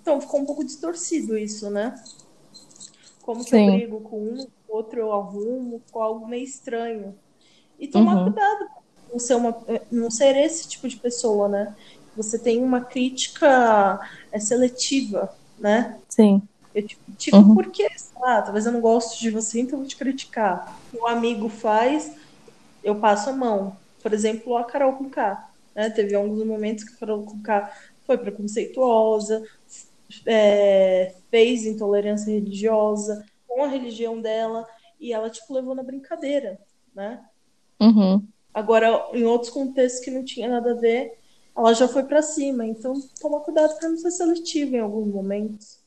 Então 0.02 0.20
ficou 0.20 0.40
um 0.40 0.44
pouco 0.44 0.64
distorcido 0.64 1.38
isso, 1.38 1.70
né? 1.70 1.94
Como 3.22 3.44
que 3.44 3.50
Sim. 3.50 3.64
eu 3.64 3.74
brigo 3.74 4.00
com 4.00 4.18
um, 4.18 4.46
outro 4.68 4.98
eu 4.98 5.12
arrumo, 5.12 5.80
com 5.92 6.02
algo 6.02 6.26
meio 6.26 6.42
estranho. 6.42 7.14
E 7.78 7.86
tomar 7.86 8.16
uhum. 8.16 8.24
cuidado 8.24 8.66
não 9.12 9.18
ser, 9.20 9.34
uma, 9.36 9.56
não 9.88 10.10
ser 10.10 10.36
esse 10.36 10.68
tipo 10.68 10.88
de 10.88 10.96
pessoa, 10.96 11.48
né? 11.48 11.76
Você 12.16 12.40
tem 12.40 12.60
uma 12.60 12.80
crítica 12.80 14.00
é, 14.32 14.40
seletiva, 14.40 15.32
né? 15.60 15.96
Sim. 16.08 16.42
Eu, 16.74 16.84
tipo, 16.84 17.12
tipo 17.12 17.36
uhum. 17.36 17.54
porque, 17.54 17.86
ah, 18.24 18.42
talvez 18.42 18.66
eu 18.66 18.72
não 18.72 18.80
gosto 18.80 19.18
de 19.18 19.30
você, 19.30 19.60
então 19.60 19.74
eu 19.74 19.80
vou 19.80 19.88
te 19.88 19.96
criticar. 19.96 20.78
O 20.92 21.06
amigo 21.06 21.48
faz, 21.48 22.14
eu 22.82 22.96
passo 22.96 23.30
a 23.30 23.32
mão. 23.32 23.76
Por 24.02 24.12
exemplo, 24.12 24.56
a 24.56 24.64
Carol 24.64 24.94
com 24.94 25.08
K. 25.08 25.50
Né? 25.74 25.90
Teve 25.90 26.14
alguns 26.14 26.44
momentos 26.44 26.84
que 26.84 26.94
a 26.94 26.98
Carol 26.98 27.24
com 27.24 27.42
K 27.42 27.72
foi 28.06 28.18
preconceituosa, 28.18 29.46
é, 30.26 31.14
fez 31.30 31.64
intolerância 31.64 32.32
religiosa 32.32 33.24
com 33.46 33.62
a 33.62 33.68
religião 33.68 34.20
dela 34.20 34.66
e 34.98 35.12
ela 35.12 35.30
tipo 35.30 35.54
levou 35.54 35.74
na 35.74 35.82
brincadeira, 35.82 36.58
né? 36.94 37.24
Uhum. 37.80 38.26
Agora, 38.52 39.08
em 39.12 39.24
outros 39.24 39.50
contextos 39.50 40.04
que 40.04 40.10
não 40.10 40.24
tinha 40.24 40.48
nada 40.48 40.72
a 40.72 40.74
ver, 40.74 41.18
ela 41.56 41.72
já 41.72 41.86
foi 41.86 42.02
para 42.02 42.20
cima. 42.20 42.66
Então, 42.66 42.94
toma 43.20 43.40
cuidado 43.40 43.78
para 43.78 43.88
não 43.88 43.96
ser 43.96 44.10
seletiva 44.10 44.76
em 44.76 44.80
alguns 44.80 45.08
momentos. 45.12 45.78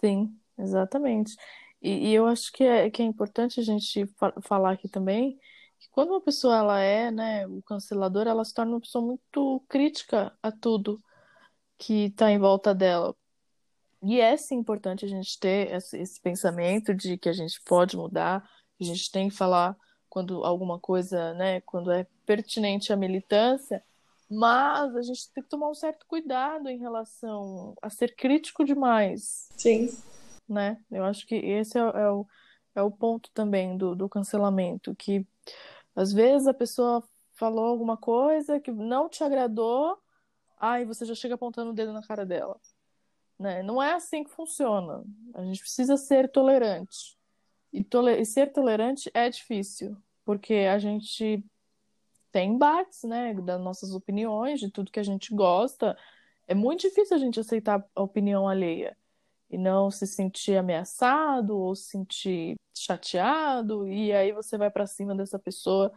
Sim, 0.00 0.34
exatamente. 0.62 1.36
E, 1.82 2.10
e, 2.10 2.14
eu 2.14 2.26
acho 2.26 2.52
que 2.52 2.64
é, 2.64 2.90
que 2.90 3.02
é 3.02 3.04
importante 3.04 3.60
a 3.60 3.62
gente 3.62 4.06
fa 4.16 4.32
falar 4.42 4.72
aqui 4.72 4.88
também 4.88 5.38
que 5.78 5.88
quando 5.90 6.10
uma 6.10 6.20
pessoa 6.20 6.56
ela 6.56 6.80
é, 6.80 7.10
né, 7.10 7.46
o 7.48 7.60
cancelador, 7.62 8.26
ela 8.28 8.44
se 8.44 8.54
torna 8.54 8.72
uma 8.72 8.80
pessoa 8.80 9.04
muito 9.04 9.62
crítica 9.68 10.32
a 10.42 10.52
tudo 10.52 11.02
que 11.76 12.06
está 12.06 12.30
em 12.30 12.38
volta 12.38 12.72
dela. 12.72 13.16
E 14.02 14.20
é 14.20 14.36
sim 14.36 14.56
importante 14.56 15.04
a 15.04 15.08
gente 15.08 15.38
ter 15.38 15.72
esse, 15.72 15.98
esse 15.98 16.20
pensamento 16.20 16.94
de 16.94 17.18
que 17.18 17.28
a 17.28 17.32
gente 17.32 17.60
pode 17.62 17.96
mudar, 17.96 18.48
que 18.78 18.84
a 18.84 18.86
gente 18.86 19.10
tem 19.10 19.28
que 19.28 19.34
falar 19.34 19.76
quando 20.08 20.44
alguma 20.44 20.78
coisa, 20.78 21.34
né, 21.34 21.60
quando 21.62 21.90
é 21.90 22.06
pertinente 22.26 22.92
à 22.92 22.96
militância, 22.96 23.82
mas 24.30 24.94
a 24.96 25.02
gente 25.02 25.30
tem 25.32 25.42
que 25.42 25.48
tomar 25.48 25.68
um 25.68 25.74
certo 25.74 26.06
cuidado 26.06 26.68
em 26.68 26.78
relação 26.78 27.74
a 27.82 27.90
ser 27.90 28.14
crítico 28.14 28.64
demais. 28.64 29.48
Sim. 29.56 29.88
Né? 30.48 30.82
Eu 30.90 31.04
acho 31.04 31.26
que 31.26 31.34
esse 31.34 31.78
é, 31.78 31.80
é 31.80 32.10
o, 32.10 32.26
é 32.74 32.82
o 32.82 32.90
ponto 32.90 33.30
também 33.32 33.76
do, 33.76 33.94
do 33.94 34.08
cancelamento, 34.08 34.94
que 34.94 35.26
às 35.94 36.12
vezes 36.12 36.46
a 36.46 36.54
pessoa 36.54 37.02
falou 37.34 37.66
alguma 37.66 37.96
coisa 37.96 38.60
que 38.60 38.70
não 38.70 39.08
te 39.08 39.24
agradou, 39.24 39.98
aí 40.58 40.84
você 40.84 41.04
já 41.04 41.14
chega 41.14 41.34
apontando 41.34 41.70
o 41.70 41.74
dedo 41.74 41.92
na 41.92 42.02
cara 42.02 42.24
dela. 42.24 42.58
Né? 43.38 43.62
Não 43.62 43.82
é 43.82 43.94
assim 43.94 44.22
que 44.22 44.30
funciona. 44.30 45.04
A 45.34 45.42
gente 45.42 45.60
precisa 45.60 45.96
ser 45.96 46.30
tolerante. 46.30 47.18
E, 47.72 47.82
toler 47.82 48.20
e 48.20 48.26
ser 48.26 48.52
tolerante 48.52 49.10
é 49.14 49.28
difícil, 49.30 49.96
porque 50.24 50.54
a 50.54 50.78
gente 50.78 51.42
tem 52.30 52.52
embates, 52.52 53.02
né, 53.02 53.34
das 53.34 53.60
nossas 53.60 53.92
opiniões, 53.94 54.60
de 54.60 54.70
tudo 54.70 54.90
que 54.90 55.00
a 55.00 55.04
gente 55.04 55.34
gosta. 55.34 55.96
É 56.46 56.54
muito 56.54 56.82
difícil 56.82 57.16
a 57.16 57.20
gente 57.20 57.40
aceitar 57.40 57.84
a 57.94 58.02
opinião 58.02 58.48
alheia 58.48 58.96
e 59.52 59.58
não 59.58 59.90
se 59.90 60.06
sentir 60.06 60.56
ameaçado 60.56 61.56
ou 61.56 61.76
se 61.76 61.90
sentir 61.90 62.56
chateado, 62.74 63.86
e 63.86 64.12
aí 64.12 64.32
você 64.32 64.56
vai 64.56 64.70
para 64.70 64.86
cima 64.86 65.14
dessa 65.14 65.38
pessoa 65.38 65.92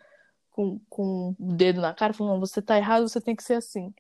com, 0.52 0.80
com 0.90 1.36
o 1.40 1.54
dedo 1.54 1.82
na 1.82 1.94
cara, 1.94 2.14
falando: 2.14 2.40
você 2.40 2.62
tá 2.62 2.78
errado, 2.78 3.08
você 3.08 3.22
tem 3.22 3.36
que 3.36 3.44
ser 3.44 3.56
assim. 3.56 3.94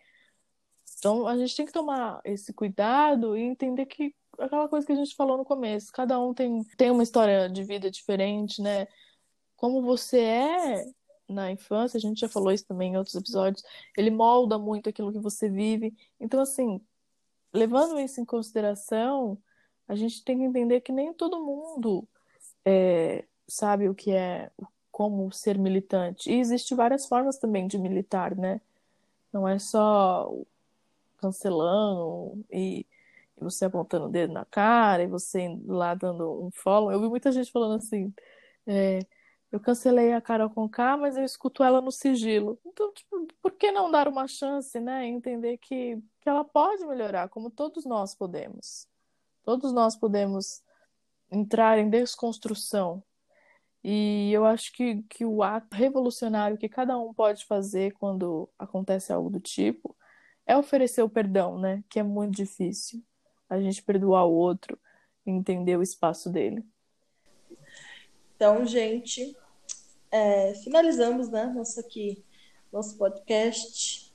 Então 1.00 1.28
a 1.28 1.38
gente 1.38 1.56
tem 1.56 1.66
que 1.66 1.72
tomar 1.72 2.22
esse 2.26 2.54
cuidado 2.54 3.38
e 3.38 3.42
entender 3.42 3.86
que 3.86 4.14
aquela 4.40 4.68
coisa 4.68 4.86
que 4.86 4.94
a 4.94 4.96
gente 4.96 5.16
falou 5.16 5.38
no 5.38 5.46
começo, 5.46 5.92
cada 5.92 6.20
um 6.20 6.34
tem, 6.34 6.64
tem 6.78 6.92
uma 6.92 7.04
história 7.04 7.50
de 7.50 7.64
vida 7.64 7.90
diferente, 7.90 8.62
né? 8.62 8.88
Como 9.56 9.82
você 9.82 10.20
é 10.20 10.86
na 11.30 11.52
infância, 11.52 11.98
a 11.98 12.02
gente 12.02 12.20
já 12.20 12.30
falou 12.30 12.52
isso 12.52 12.66
também 12.68 12.94
em 12.94 12.98
outros 12.98 13.16
episódios, 13.16 13.64
ele 13.98 14.12
molda 14.12 14.58
muito 14.58 14.90
aquilo 14.90 15.12
que 15.12 15.20
você 15.20 15.50
vive. 15.50 15.96
Então, 16.20 16.40
assim, 16.42 16.82
levando 17.54 18.00
isso 18.00 18.22
em 18.22 18.26
consideração, 18.26 19.38
a 19.88 19.96
gente 19.96 20.24
tem 20.24 20.38
que 20.38 20.44
entender 20.44 20.82
que 20.82 20.92
nem 20.92 21.14
todo 21.14 21.44
mundo 21.44 22.08
é, 22.64 23.26
sabe 23.48 23.90
o 23.90 23.96
que 23.96 24.12
é 24.12 24.52
como 24.92 25.32
ser 25.32 25.58
militante. 25.58 26.32
E 26.32 26.40
existe 26.40 26.74
várias 26.74 27.06
formas 27.08 27.38
também 27.38 27.68
de 27.68 27.78
militar, 27.78 28.36
né? 28.36 28.62
Não 29.32 29.48
é 29.48 29.60
só 29.60 30.32
cancelando 31.18 32.44
e, 32.52 32.86
você 33.38 33.66
apontando 33.66 34.06
o 34.06 34.10
dedo 34.10 34.34
na 34.34 34.46
cara 34.46 35.04
e 35.04 35.08
você 35.08 35.60
lá 35.66 35.94
dando 35.94 36.46
um 36.46 36.52
follow. 36.52 36.92
Eu 36.92 37.02
vi 37.02 37.10
muita 37.10 37.32
gente 37.32 37.52
falando 37.52 37.76
assim. 37.76 38.14
É, 38.66 39.00
eu 39.52 39.60
cancelei 39.60 40.14
a 40.14 40.22
Carol 40.22 40.50
com 40.50 40.68
K, 40.68 40.98
mas 40.98 41.18
eu 41.18 41.24
escuto 41.24 41.64
ela 41.64 41.82
no 41.82 41.92
sigilo. 41.92 42.58
Então, 42.66 42.92
tipo, 42.94 43.28
por 43.42 43.52
que 43.52 43.72
não 43.72 43.92
dar 43.92 44.08
uma 44.08 44.28
chance, 44.28 44.80
né? 44.80 45.06
Entender 45.06 45.58
que, 45.58 45.98
que 46.22 46.30
ela 46.30 46.44
pode 46.44 46.86
melhorar, 46.86 47.30
como 47.30 47.50
todos 47.50 47.86
nós 47.86 48.16
podemos. 48.16 48.88
Todos 49.46 49.72
nós 49.72 49.96
podemos 49.96 50.64
entrar 51.32 51.78
em 51.78 51.88
desconstrução. 51.88 53.04
E 53.84 54.32
eu 54.34 54.44
acho 54.44 54.74
que, 54.74 55.04
que 55.04 55.24
o 55.24 55.44
ato 55.44 55.76
revolucionário 55.76 56.58
que 56.58 56.68
cada 56.68 56.98
um 56.98 57.14
pode 57.14 57.46
fazer 57.46 57.94
quando 57.94 58.50
acontece 58.58 59.14
algo 59.14 59.30
do 59.30 59.40
tipo 59.40 59.96
é 60.48 60.58
oferecer 60.58 61.04
o 61.04 61.10
perdão, 61.10 61.60
né? 61.60 61.84
Que 61.88 62.00
é 62.00 62.04
muito 62.04 62.36
difícil. 62.36 63.04
A 63.48 63.62
gente 63.62 63.84
perdoar 63.84 64.26
o 64.26 64.34
outro 64.34 64.80
e 65.24 65.30
entender 65.30 65.78
o 65.78 65.84
espaço 65.84 66.32
dele. 66.32 66.66
Então, 68.36 68.66
gente, 68.66 69.38
é, 70.12 70.56
finalizamos, 70.56 71.30
né? 71.30 71.46
Nosso 71.46 71.80
aqui, 71.80 72.26
nosso 72.74 72.98
podcast. 72.98 74.12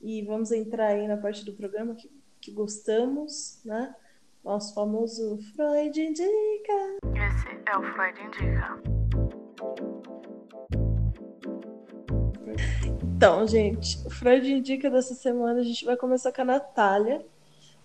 E 0.00 0.22
vamos 0.22 0.52
entrar 0.52 0.88
aí 0.88 1.08
na 1.08 1.16
parte 1.16 1.44
do 1.44 1.52
programa 1.52 1.96
que, 1.96 2.08
que 2.40 2.52
gostamos, 2.52 3.60
né? 3.64 3.92
Nosso 4.46 4.74
famoso 4.74 5.38
Freud 5.56 6.00
Indica. 6.00 6.98
Esse 7.16 7.48
é 7.66 7.76
o 7.76 7.82
Freud 7.94 8.20
Indica. 8.22 8.80
Então, 13.16 13.44
gente, 13.48 14.06
o 14.06 14.10
Freud 14.10 14.48
indica 14.48 14.88
dessa 14.88 15.14
semana, 15.14 15.58
a 15.58 15.64
gente 15.64 15.84
vai 15.84 15.96
começar 15.96 16.30
com 16.30 16.42
a 16.42 16.44
Natália. 16.44 17.26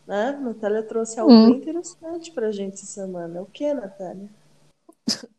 né? 0.05 0.33
Natália 0.39 0.83
trouxe 0.83 1.19
algo 1.19 1.33
hum. 1.33 1.49
interessante 1.49 2.31
pra 2.31 2.51
gente 2.51 2.75
essa 2.75 2.85
semana. 2.85 3.41
O 3.41 3.47
que, 3.47 3.73
Natália? 3.73 4.29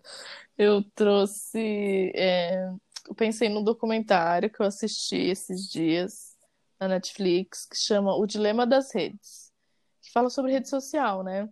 Eu 0.58 0.82
trouxe. 0.92 2.10
É... 2.16 2.68
Eu 3.08 3.14
pensei 3.14 3.48
num 3.48 3.62
documentário 3.62 4.50
que 4.50 4.60
eu 4.60 4.66
assisti 4.66 5.16
esses 5.16 5.68
dias 5.68 6.36
na 6.80 6.88
Netflix 6.88 7.64
que 7.64 7.76
chama 7.76 8.16
O 8.16 8.26
Dilema 8.26 8.66
das 8.66 8.92
Redes, 8.92 9.51
fala 10.12 10.30
sobre 10.30 10.52
rede 10.52 10.68
social, 10.68 11.22
né? 11.22 11.48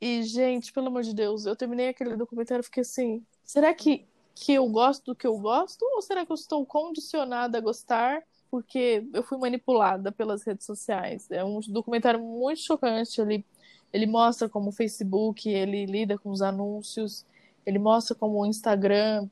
E, 0.00 0.22
gente, 0.22 0.72
pelo 0.72 0.88
amor 0.88 1.02
de 1.02 1.14
Deus, 1.14 1.44
eu 1.44 1.56
terminei 1.56 1.88
aquele 1.88 2.16
documentário 2.16 2.62
e 2.62 2.64
fiquei 2.64 2.82
assim: 2.82 3.24
será 3.44 3.74
que, 3.74 4.06
que 4.34 4.54
eu 4.54 4.68
gosto 4.68 5.06
do 5.06 5.14
que 5.14 5.26
eu 5.26 5.38
gosto? 5.38 5.82
Ou 5.82 6.02
será 6.02 6.24
que 6.24 6.32
eu 6.32 6.36
estou 6.36 6.64
condicionada 6.64 7.58
a 7.58 7.60
gostar 7.60 8.22
porque 8.50 9.06
eu 9.12 9.22
fui 9.22 9.38
manipulada 9.38 10.12
pelas 10.12 10.44
redes 10.44 10.64
sociais? 10.66 11.30
É 11.30 11.44
um 11.44 11.60
documentário 11.60 12.20
muito 12.20 12.60
chocante. 12.60 13.20
Ele, 13.20 13.44
ele 13.92 14.06
mostra 14.06 14.48
como 14.48 14.70
o 14.70 14.72
Facebook 14.72 15.48
ele 15.48 15.86
lida 15.86 16.16
com 16.16 16.30
os 16.30 16.42
anúncios, 16.42 17.26
ele 17.66 17.78
mostra 17.78 18.14
como 18.14 18.40
o 18.40 18.46
Instagram 18.46 19.28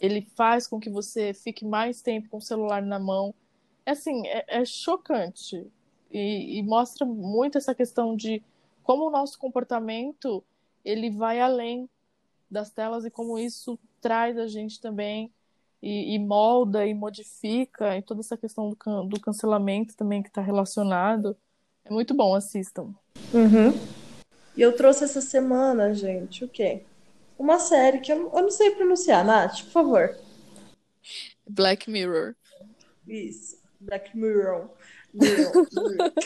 ele 0.00 0.26
faz 0.36 0.66
com 0.66 0.80
que 0.80 0.90
você 0.90 1.32
fique 1.34 1.64
mais 1.64 2.00
tempo 2.00 2.28
com 2.28 2.38
o 2.38 2.42
celular 2.42 2.82
na 2.82 2.98
mão. 2.98 3.34
É 3.84 3.92
assim, 3.92 4.26
é, 4.26 4.44
é 4.60 4.64
chocante. 4.64 5.66
E, 6.12 6.58
e 6.58 6.62
mostra 6.62 7.06
muito 7.06 7.56
essa 7.56 7.74
questão 7.74 8.14
de 8.14 8.42
como 8.82 9.06
o 9.06 9.10
nosso 9.10 9.38
comportamento 9.38 10.44
ele 10.84 11.10
vai 11.10 11.40
além 11.40 11.88
das 12.50 12.70
telas 12.70 13.04
e 13.04 13.10
como 13.10 13.38
isso 13.38 13.78
traz 14.00 14.36
a 14.36 14.46
gente 14.46 14.80
também 14.80 15.32
e, 15.82 16.14
e 16.14 16.18
molda 16.18 16.86
e 16.86 16.92
modifica 16.92 17.96
e 17.96 18.02
toda 18.02 18.20
essa 18.20 18.36
questão 18.36 18.68
do, 18.68 18.76
can, 18.76 19.06
do 19.06 19.18
cancelamento 19.20 19.96
também 19.96 20.22
que 20.22 20.28
está 20.28 20.42
relacionado. 20.42 21.36
É 21.84 21.90
muito 21.90 22.14
bom, 22.14 22.34
assistam. 22.34 22.94
Uhum. 23.32 23.72
E 24.56 24.60
eu 24.60 24.76
trouxe 24.76 25.04
essa 25.04 25.20
semana, 25.20 25.94
gente, 25.94 26.44
o 26.44 26.48
quê? 26.48 26.82
Uma 27.38 27.58
série 27.58 28.00
que 28.00 28.12
eu, 28.12 28.30
eu 28.32 28.42
não 28.42 28.50
sei 28.50 28.70
pronunciar, 28.72 29.24
Nath, 29.24 29.62
por 29.64 29.70
favor. 29.70 30.16
Black 31.48 31.90
Mirror. 31.90 32.36
Isso, 33.08 33.58
Black 33.82 34.16
Mirror. 34.16 34.70
Mirror. 35.12 35.66
Mirror. 35.72 36.12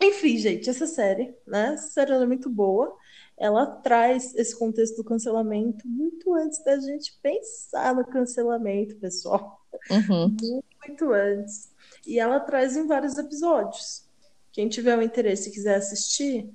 Enfim, 0.00 0.36
gente, 0.36 0.68
essa 0.68 0.86
série, 0.86 1.34
né? 1.46 1.74
Essa 1.74 1.88
série 1.88 2.12
é 2.12 2.26
muito 2.26 2.50
boa. 2.50 2.94
Ela 3.36 3.66
traz 3.66 4.34
esse 4.34 4.56
contexto 4.56 4.96
do 4.96 5.04
cancelamento 5.04 5.86
muito 5.88 6.32
antes 6.34 6.62
da 6.62 6.78
gente 6.78 7.18
pensar 7.22 7.94
no 7.94 8.06
cancelamento, 8.06 8.96
pessoal. 8.96 9.60
Uhum. 9.90 10.28
Muito, 10.28 10.64
muito 10.86 11.12
antes. 11.12 11.72
E 12.06 12.20
ela 12.20 12.38
traz 12.40 12.76
em 12.76 12.86
vários 12.86 13.18
episódios. 13.18 14.04
Quem 14.52 14.68
tiver 14.68 14.96
o 14.96 15.02
interesse 15.02 15.48
e 15.48 15.52
quiser 15.52 15.74
assistir, 15.76 16.48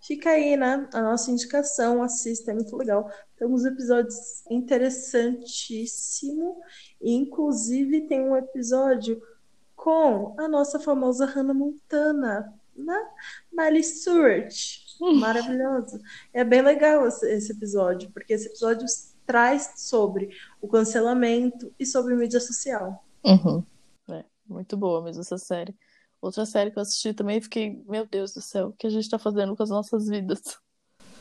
fica 0.00 0.30
aí, 0.30 0.56
né? 0.56 0.88
A 0.92 1.02
nossa 1.02 1.30
indicação, 1.30 2.02
assista, 2.02 2.52
é 2.52 2.54
muito 2.54 2.76
legal. 2.76 3.10
Tem 3.36 3.48
uns 3.48 3.64
episódios 3.64 4.44
interessantíssimos. 4.48 6.56
Inclusive, 7.00 8.02
tem 8.02 8.20
um 8.20 8.36
episódio 8.36 9.22
com 9.74 10.34
a 10.38 10.46
nossa 10.46 10.78
famosa 10.78 11.24
Hannah 11.24 11.54
Montana 11.54 12.60
né? 12.84 13.08
Miley 13.52 13.82
Stewart. 13.82 14.54
Maravilhoso. 15.18 16.00
É 16.32 16.44
bem 16.44 16.62
legal 16.62 17.06
esse, 17.06 17.52
episódio, 17.52 18.10
porque 18.10 18.34
esse 18.34 18.48
episódio 18.48 18.86
traz 19.26 19.72
sobre 19.76 20.30
o 20.60 20.68
cancelamento 20.68 21.72
e 21.78 21.86
sobre 21.86 22.14
mídia 22.14 22.40
social. 22.40 23.04
Uhum. 23.24 23.64
É, 24.10 24.24
muito 24.46 24.76
boa 24.76 25.02
mesmo 25.02 25.22
essa 25.22 25.38
série. 25.38 25.74
Outra 26.20 26.44
série 26.44 26.70
que 26.70 26.78
eu 26.78 26.82
assisti 26.82 27.14
também 27.14 27.40
fiquei, 27.40 27.82
meu 27.88 28.06
Deus 28.06 28.34
do 28.34 28.42
céu, 28.42 28.68
o 28.68 28.72
que 28.72 28.86
a 28.86 28.90
gente 28.90 29.08
tá 29.08 29.18
fazendo 29.18 29.56
com 29.56 29.62
as 29.62 29.70
nossas 29.70 30.06
vidas? 30.06 30.42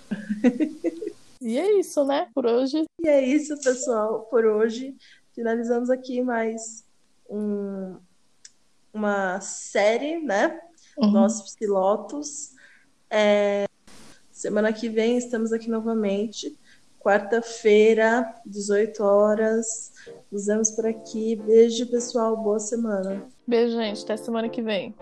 e 1.39 1.57
é 1.57 1.79
isso, 1.79 2.03
né, 2.03 2.29
por 2.33 2.45
hoje. 2.45 2.83
E 3.01 3.07
é 3.07 3.25
isso, 3.25 3.57
pessoal, 3.61 4.23
por 4.23 4.45
hoje. 4.45 4.97
Finalizamos 5.33 5.89
aqui 5.89 6.21
mais 6.21 6.85
um, 7.29 7.97
uma 8.93 9.39
série, 9.41 10.19
né? 10.19 10.59
uhum. 10.99 11.11
nossos 11.11 11.55
pilotos. 11.55 12.51
É, 13.09 13.65
semana 14.31 14.71
que 14.73 14.89
vem 14.89 15.17
estamos 15.17 15.51
aqui 15.53 15.69
novamente. 15.69 16.57
Quarta-feira, 16.99 18.35
18 18.45 19.01
horas. 19.01 19.93
Nos 20.31 20.47
vemos 20.47 20.71
por 20.71 20.85
aqui. 20.85 21.35
Beijo, 21.37 21.87
pessoal. 21.87 22.35
Boa 22.35 22.59
semana. 22.59 23.25
Beijo, 23.47 23.75
gente. 23.77 24.03
Até 24.03 24.17
semana 24.17 24.49
que 24.49 24.61
vem. 24.61 24.93